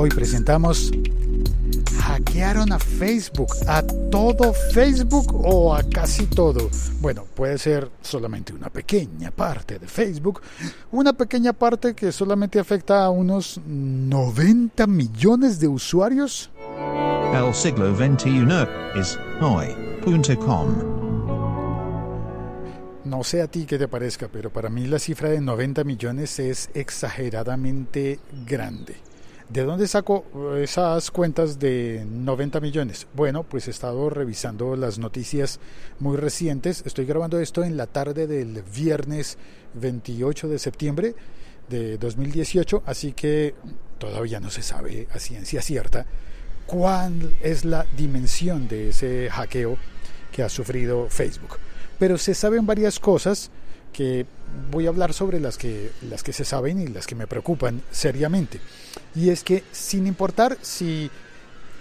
[0.00, 0.92] Hoy presentamos
[1.98, 6.70] hackearon a Facebook, a todo Facebook o a casi todo.
[7.00, 10.40] Bueno, puede ser solamente una pequeña parte de Facebook,
[10.92, 16.48] una pequeña parte que solamente afecta a unos 90 millones de usuarios.
[17.34, 18.46] El siglo XXI
[18.94, 20.68] es hoy.com.
[23.04, 26.38] No sé a ti qué te parezca, pero para mí la cifra de 90 millones
[26.38, 29.07] es exageradamente grande.
[29.48, 30.26] ¿De dónde saco
[30.58, 33.06] esas cuentas de 90 millones?
[33.14, 35.58] Bueno, pues he estado revisando las noticias
[36.00, 36.82] muy recientes.
[36.84, 39.38] Estoy grabando esto en la tarde del viernes
[39.72, 41.14] 28 de septiembre
[41.70, 43.54] de 2018, así que
[43.96, 46.04] todavía no se sabe a ciencia cierta
[46.66, 49.78] cuál es la dimensión de ese hackeo
[50.30, 51.56] que ha sufrido Facebook.
[51.98, 53.50] Pero se saben varias cosas
[53.94, 54.26] que
[54.70, 57.80] voy a hablar sobre las que, las que se saben y las que me preocupan
[57.90, 58.60] seriamente.
[59.14, 61.10] Y es que sin importar si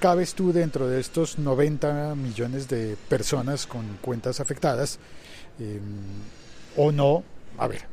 [0.00, 4.98] cabes tú dentro de estos 90 millones de personas con cuentas afectadas
[5.58, 5.80] em,
[6.76, 7.24] o no,
[7.58, 7.86] a ver,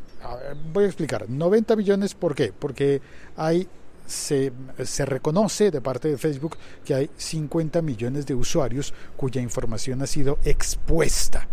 [0.72, 2.52] voy a explicar, 90 millones, ¿por qué?
[2.58, 3.02] Porque
[3.38, 3.68] hay
[4.06, 4.52] se,
[4.84, 10.08] se, reconoce de parte de Facebook que hay 50 millones de usuarios cuya información ha
[10.08, 11.48] sido expuesta.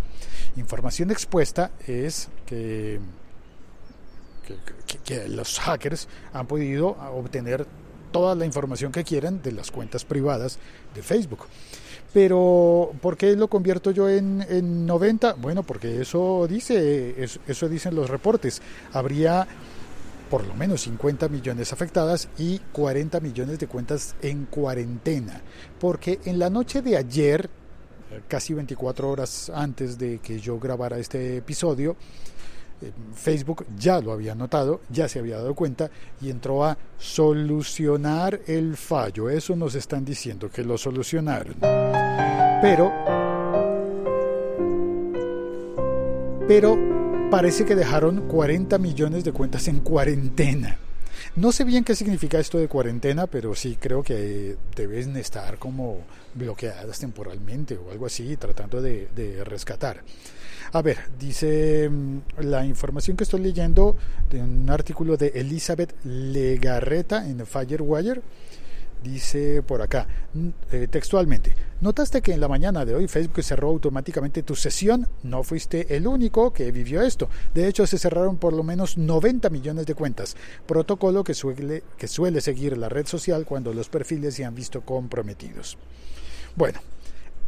[0.57, 2.99] Información expuesta es que,
[5.05, 7.67] que, los hackers han podido obtener
[8.13, 10.59] toda la información que quieran de las cuentas privadas
[10.95, 11.47] de Facebook.
[12.13, 15.35] Pero, ¿por qué lo convierto yo en, en 90?
[15.35, 17.15] Bueno, porque eso dice,
[17.47, 18.61] eso dicen los reportes.
[18.93, 19.47] Habría
[20.31, 25.43] por lo menos 50 millones afectadas y 40 millones de cuentas en cuarentena.
[25.79, 27.51] Porque en la noche de ayer,
[28.29, 31.97] casi 24 horas antes de que yo grabara este episodio,
[33.15, 38.77] Facebook ya lo había notado, ya se había dado cuenta y entró a solucionar el
[38.77, 39.29] fallo.
[39.31, 41.57] Eso nos están diciendo que lo solucionaron.
[42.63, 42.93] Pero,
[46.47, 46.79] pero
[47.31, 50.79] parece que dejaron 40 millones de cuentas en cuarentena.
[51.37, 56.05] No sé bien qué significa esto de cuarentena, pero sí creo que deben estar como
[56.35, 59.09] bloqueadas temporalmente o algo así, tratando de,
[59.45, 60.03] rescatar.
[60.73, 63.97] A ver, dice mm, la información que estoy leyendo
[64.31, 68.23] de un artículo de Elizabeth Legarreta en Firewire
[69.03, 70.07] Dice por acá,
[70.71, 75.09] eh, textualmente, ¿notaste que en la mañana de hoy Facebook cerró automáticamente tu sesión?
[75.23, 77.31] No fuiste el único que vivió esto.
[77.55, 82.09] De hecho, se cerraron por lo menos 90 millones de cuentas, protocolo que suele, que
[82.09, 85.79] suele seguir la red social cuando los perfiles se han visto comprometidos.
[86.55, 86.81] Bueno,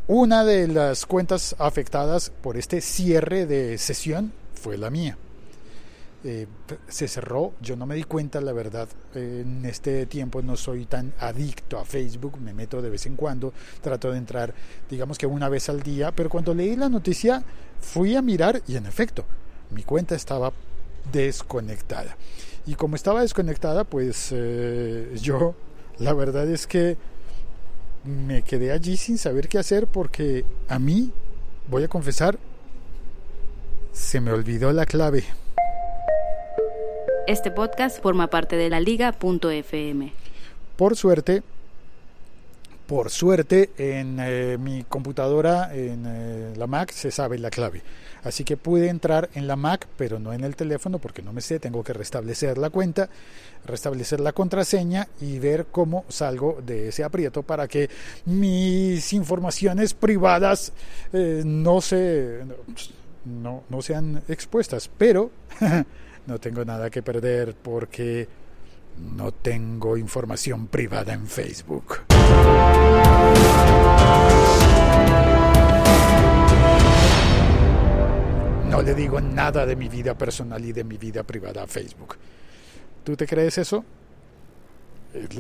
[0.07, 5.19] una de las cuentas afectadas por este cierre de sesión fue la mía.
[6.25, 6.47] Eh,
[6.87, 11.13] se cerró, yo no me di cuenta, la verdad, en este tiempo no soy tan
[11.19, 14.55] adicto a Facebook, me meto de vez en cuando, trato de entrar,
[14.89, 17.43] digamos que una vez al día, pero cuando leí la noticia
[17.81, 19.25] fui a mirar y en efecto,
[19.71, 20.53] mi cuenta estaba
[21.11, 22.17] desconectada.
[22.67, 25.57] Y como estaba desconectada, pues eh, yo,
[25.99, 26.97] la verdad es que
[28.05, 31.11] me quedé allí sin saber qué hacer porque a mí,
[31.69, 32.39] voy a confesar,
[33.93, 35.25] se me olvidó la clave.
[37.29, 40.13] Este podcast forma parte de la liga.fm.
[40.75, 41.45] Por suerte,
[42.89, 47.81] por suerte en eh, mi computadora, en eh, la Mac, se sabe la clave.
[48.25, 51.43] Así que pude entrar en la Mac, pero no en el teléfono porque no me
[51.43, 53.09] sé, tengo que restablecer la cuenta,
[53.67, 57.89] restablecer la contraseña y ver cómo salgo de ese aprieto para que
[58.25, 60.73] mis informaciones privadas
[61.13, 62.41] eh, no, se,
[63.25, 64.91] no, no sean expuestas.
[64.99, 65.31] Pero
[66.27, 68.29] no tengo nada que perder porque
[68.99, 72.01] no tengo información privada en Facebook.
[78.69, 82.17] No le digo nada de mi vida personal y de mi vida privada a Facebook.
[83.05, 83.85] ¿Tú te crees eso?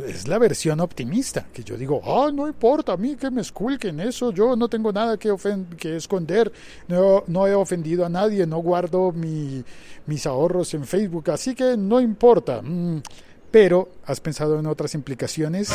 [0.06, 4.00] Es la versión optimista, que yo digo, ah, no importa a mí que me esculquen
[4.00, 5.34] eso, yo no tengo nada que,
[5.76, 6.52] que esconder,
[6.88, 9.64] no, no, he ofendido a nadie, no guardo mi,
[10.06, 12.62] mis ahorros en Facebook, así que no importa.
[12.62, 13.02] Mm,
[13.50, 15.70] pero, ¿has pensado en otras implicaciones?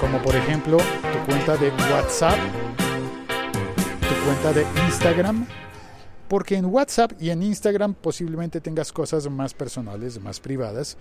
[0.00, 2.38] Como por ejemplo, tu cuenta de WhatsApp,
[4.00, 5.46] tu cuenta de Instagram,
[6.28, 10.96] porque en WhatsApp y en Instagram posiblemente tengas cosas más personales, más privadas,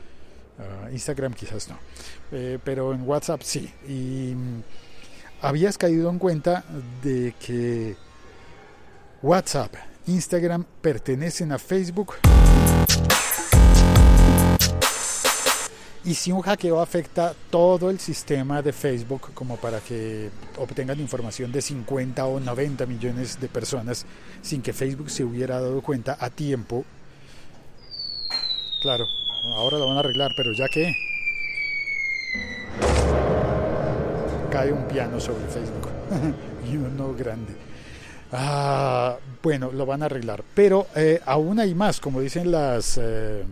[0.59, 1.77] Ah, Instagram quizás no,
[2.31, 3.71] eh, pero en WhatsApp sí.
[3.87, 4.63] Y mm,
[5.41, 6.63] habías caído en cuenta
[7.03, 7.95] de que
[9.21, 9.75] WhatsApp,
[10.07, 12.15] Instagram pertenecen a Facebook.
[16.07, 21.51] y si un hackeo afecta todo el sistema de Facebook como para que obtengan información
[21.51, 24.05] de 50 o 90 millones de personas
[24.41, 26.85] sin que Facebook se hubiera dado cuenta a tiempo,
[28.81, 29.05] claro,
[29.45, 30.93] ahora lo van a arreglar, pero ya que
[34.51, 35.89] cae un piano sobre Facebook
[36.71, 37.53] y uno grande.
[38.31, 42.99] Ah, bueno, lo van a arreglar, pero eh, aún hay más, como dicen las...
[43.01, 43.43] Eh,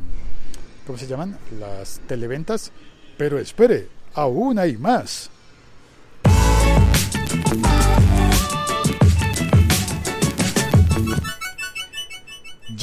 [0.86, 1.38] ¿cómo se llaman?
[1.60, 2.72] Las televentas.
[3.18, 5.30] Pero espere, aún hay más.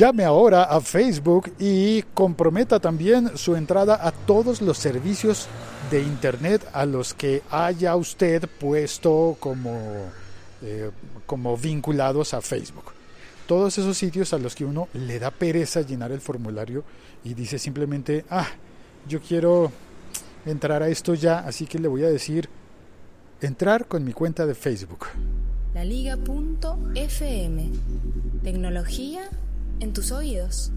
[0.03, 5.47] Llame ahora a Facebook y comprometa también su entrada a todos los servicios
[5.93, 9.79] de Internet a los que haya usted puesto como,
[10.61, 10.91] eh,
[11.25, 12.87] como vinculados a Facebook
[13.47, 16.83] todos esos sitios a los que uno le da pereza llenar el formulario
[17.23, 18.49] y dice simplemente, ah,
[19.09, 19.71] yo quiero
[20.45, 22.49] entrar a esto ya, así que le voy a decir
[23.41, 25.07] entrar con mi cuenta de Facebook.
[25.75, 27.71] La Liga.fm.
[28.43, 29.31] Tecnología
[29.83, 30.71] en tus oídos.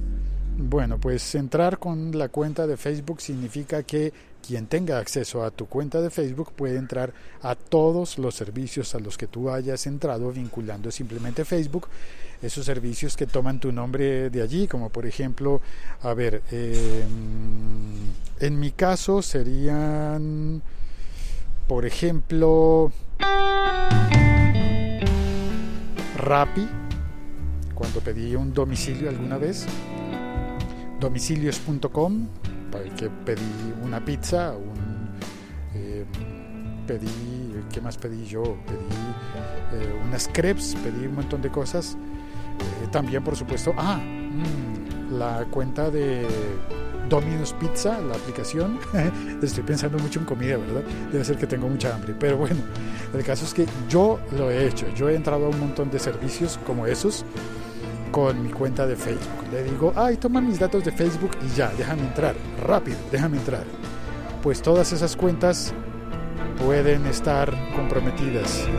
[0.57, 4.13] Bueno, pues entrar con la cuenta de Facebook significa que
[4.45, 8.99] quien tenga acceso a tu cuenta de Facebook puede entrar a todos los servicios a
[8.99, 11.87] los que tú hayas entrado vinculando simplemente Facebook
[12.41, 15.61] esos servicios que toman tu nombre de allí, como por ejemplo,
[16.01, 20.61] a ver, em, en mi caso serían,
[21.67, 22.91] por ejemplo,
[26.17, 26.67] Rappi,
[27.75, 29.65] cuando pedí un domicilio alguna vez,
[30.99, 32.27] domicilios.com,
[32.71, 35.09] para que pedí una pizza, un,
[35.73, 38.43] em, pedí, ¿qué más pedí yo?
[38.65, 41.97] Pedí eh, unas crepes, pedí un montón de cosas
[42.59, 46.25] eh, también, por supuesto, ah, mm, la cuenta de
[47.09, 48.79] Domino's Pizza, la aplicación.
[49.41, 50.83] Estoy pensando mucho en comida, ¿verdad?
[51.11, 52.15] Debe ser que tengo mucha hambre.
[52.19, 52.61] Pero bueno,
[53.13, 54.87] el caso es que yo lo he hecho.
[54.95, 57.25] Yo he entrado a un montón de servicios como esos
[58.15, 59.51] con mi cuenta de Facebook.
[59.51, 62.33] Le digo, ay, toma mis datos de Facebook y ya, déjame entrar.
[62.65, 63.65] Rápido, déjame entrar.
[64.41, 65.73] Pues todas esas cuentas
[66.57, 68.69] pueden estar comprometidas.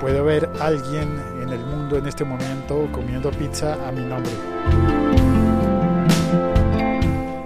[0.00, 4.32] puede haber alguien en el mundo en este momento comiendo pizza a mi nombre.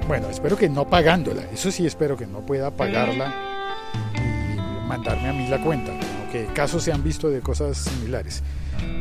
[0.06, 3.34] Bueno, espero que no pagándola, eso sí espero que no pueda pagarla
[4.14, 5.92] y mandarme a mí la cuenta,
[6.26, 8.42] aunque casos se han visto de cosas similares.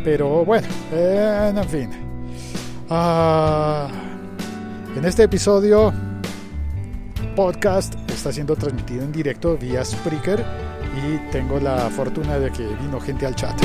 [0.04, 1.90] Pero bueno, en fin.
[2.90, 3.90] Ah,
[4.96, 5.92] en este episodio,
[7.36, 10.46] podcast está siendo transmitido en directo vía Spreaker
[10.96, 13.60] y tengo la fortuna de que vino gente al chat.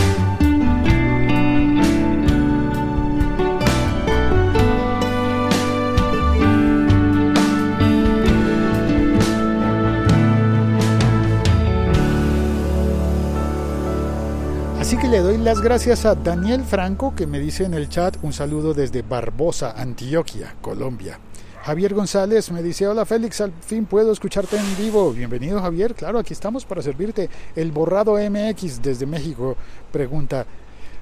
[14.91, 18.17] Así que le doy las gracias a Daniel Franco que me dice en el chat
[18.23, 21.17] un saludo desde Barbosa, Antioquia, Colombia.
[21.63, 25.13] Javier González me dice, hola Félix, al fin puedo escucharte en vivo.
[25.13, 27.31] Bienvenido Javier, claro, aquí estamos para servirte.
[27.55, 29.57] El borrado MX desde México
[29.93, 30.45] pregunta,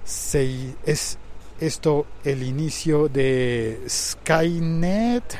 [0.04, 1.18] ¿es
[1.58, 5.34] esto el inicio de Skynet?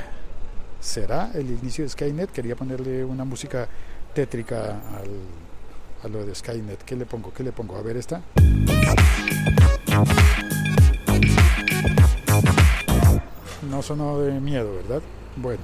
[0.80, 2.32] ¿Será el inicio de Skynet?
[2.32, 3.68] Quería ponerle una música
[4.14, 5.10] tétrica al,
[6.02, 6.84] a lo de Skynet.
[6.84, 7.32] ¿Qué le pongo?
[7.32, 7.76] ¿Qué le pongo?
[7.76, 8.22] A ver esta.
[13.68, 15.02] no sonó de miedo, ¿verdad?
[15.36, 15.62] Bueno.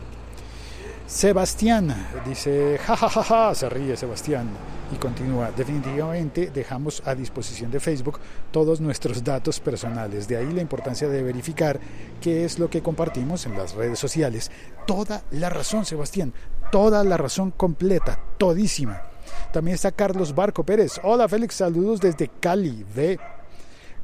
[1.06, 1.94] Sebastián
[2.26, 4.48] dice, jajajaja, ja, ja, ja", se ríe Sebastián
[4.92, 10.62] y continúa, definitivamente dejamos a disposición de Facebook todos nuestros datos personales, de ahí la
[10.62, 11.78] importancia de verificar
[12.20, 14.50] qué es lo que compartimos en las redes sociales.
[14.86, 16.32] Toda la razón, Sebastián,
[16.70, 19.13] toda la razón completa, todísima.
[19.52, 21.00] También está Carlos Barco Pérez.
[21.02, 23.18] Hola Félix, saludos desde Cali, ve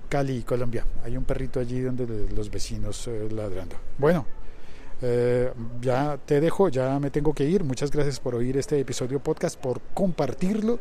[0.09, 0.85] Cali, Colombia.
[1.05, 3.77] Hay un perrito allí donde los vecinos eh, ladrando.
[3.99, 4.27] Bueno,
[5.03, 7.65] eh, ya te dejo, ya me tengo que ir.
[7.65, 10.79] Muchas gracias por oír este episodio podcast, por compartirlo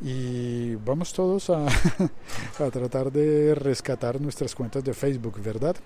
[0.00, 1.66] y vamos todos a,
[2.58, 5.76] a tratar de rescatar nuestras cuentas de Facebook, ¿verdad?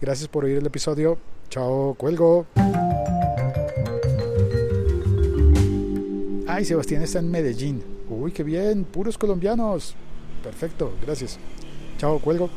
[0.00, 1.18] Gracias por oír el episodio.
[1.50, 2.46] Chao, cuelgo.
[6.60, 7.82] Ay, Sebastián está en Medellín.
[8.10, 9.94] Uy, qué bien, puros colombianos.
[10.44, 11.38] Perfecto, gracias.
[11.96, 12.50] Chao, cuelgo.